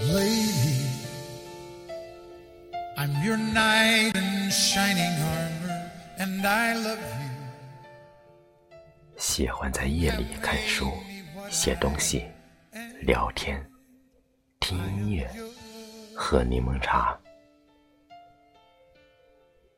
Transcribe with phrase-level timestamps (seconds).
[0.00, 0.86] Lady,
[2.96, 8.78] I'm your knight in shining armor, and I love you.
[9.16, 10.92] 喜欢在夜里看书、
[11.50, 12.24] 写东西、
[13.00, 13.60] 聊天、
[14.60, 15.28] 听音乐、
[16.14, 17.18] 喝柠檬茶。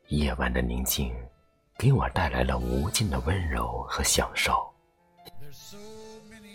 [0.08, 1.14] 夜晚的宁静
[1.78, 4.70] 给我带来了无尽的温柔和享受。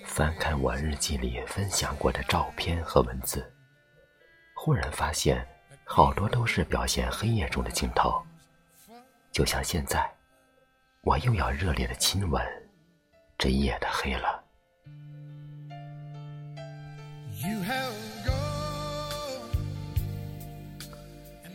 [0.05, 3.51] 翻看我日记里分享过的照片和文字，
[4.65, 5.47] 忽然发现
[5.83, 8.19] 好多都是表现黑夜中的镜头，
[9.31, 10.11] 就像现在，
[11.01, 12.43] 我又要热烈的亲吻
[13.37, 14.43] 这夜的黑了。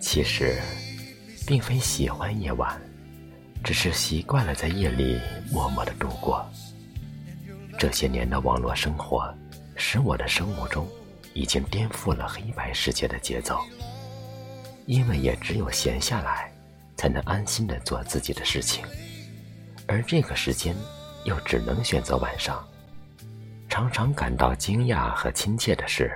[0.00, 0.56] 其实，
[1.48, 2.80] 并非喜欢夜晚，
[3.64, 6.48] 只是习惯了在夜里默默的度过。
[7.76, 9.34] 这些年的网络生活，
[9.74, 10.88] 使我的生物钟
[11.32, 13.58] 已经颠覆了黑白世界的节奏。
[14.86, 16.52] 因为也只有闲下来，
[16.96, 18.84] 才能安心的做自己的事情，
[19.86, 20.74] 而这个时间
[21.24, 22.66] 又只能选择晚上。
[23.68, 26.10] 常常感到惊讶和亲切的是，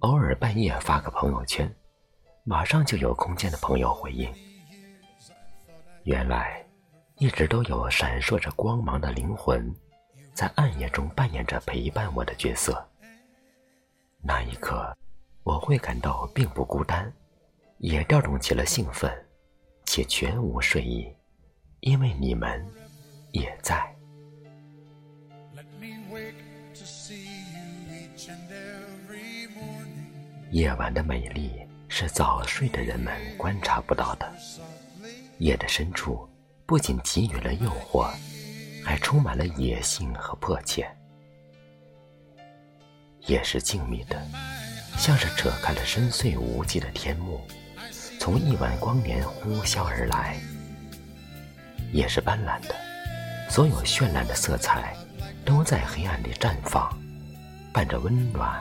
[0.00, 1.68] 偶尔半夜发个朋友圈，
[2.44, 4.32] 马上就有空间的朋友回应。
[6.04, 6.64] 原来，
[7.16, 9.74] 一直都有闪烁着光芒的灵魂。
[10.34, 12.88] 在暗夜中扮演着陪伴我的角色，
[14.20, 14.96] 那一刻，
[15.42, 17.10] 我会感到并不孤单，
[17.78, 19.10] 也调动起了兴奋，
[19.86, 21.08] 且全无睡意，
[21.80, 22.64] 因为你们
[23.32, 23.94] 也在。
[30.50, 31.52] 夜晚的美丽
[31.88, 34.30] 是早睡的人们观察不到的，
[35.38, 36.28] 夜的深处
[36.66, 38.10] 不仅给予了诱惑。
[38.84, 40.88] 还充满了野性和迫切，
[43.28, 44.20] 也是静谧的，
[44.98, 47.46] 像是扯开了深邃无际的天幕，
[48.18, 50.34] 从亿万光年呼啸而来；
[51.92, 52.74] 也是斑斓的，
[53.48, 54.96] 所有绚烂的色彩
[55.44, 56.90] 都在黑暗里绽放，
[57.72, 58.60] 伴着温暖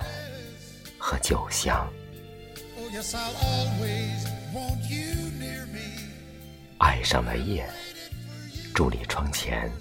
[1.00, 1.90] 和酒香。
[6.78, 7.68] 爱上了夜，
[8.76, 9.72] 伫立窗前。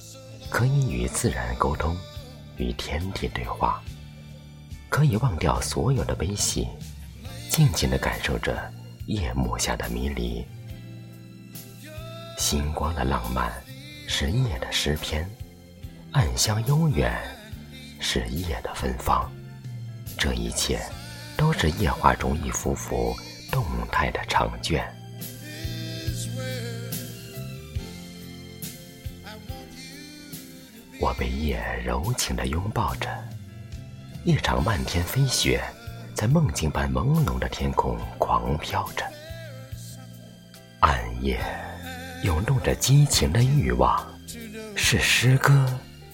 [0.48, 1.98] 可以与自然沟通，
[2.56, 3.82] 与天地对话，
[4.96, 6.66] 可以忘掉所有的悲喜，
[7.50, 8.72] 静静地感受着
[9.04, 10.42] 夜幕下的迷离。
[12.38, 13.52] 星光的浪漫
[14.08, 15.28] 是夜的诗篇，
[16.12, 17.14] 暗香悠远
[18.00, 19.30] 是夜的芬芳。
[20.16, 20.80] 这一切
[21.36, 23.14] 都是夜画中一幅幅
[23.52, 24.82] 动态的长卷。
[30.98, 33.10] 我被夜柔情地拥抱着，
[34.26, 35.62] 一场漫天飞雪
[36.12, 39.04] 在梦境般朦胧的天空狂飘着，
[40.80, 41.38] 暗夜
[42.24, 44.04] 涌动着激情的欲望，
[44.74, 45.64] 是诗歌，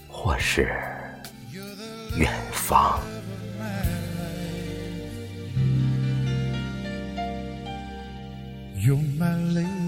[0.08, 0.78] 或是
[2.14, 3.00] 远方。
[8.76, 9.81] You're my lady.